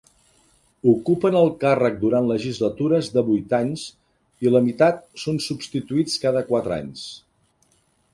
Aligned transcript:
Ocupen 0.91 1.35
el 1.41 1.49
càrrec 1.63 1.99
durant 2.03 2.29
legislatures 2.31 3.09
de 3.17 3.23
vuit 3.27 3.53
anys 3.57 3.83
i 4.47 4.53
la 4.55 4.63
meitat 4.69 5.05
són 5.25 5.37
substituïts 5.49 6.17
cada 6.25 6.43
quatre 6.49 6.77
anys. 6.79 7.05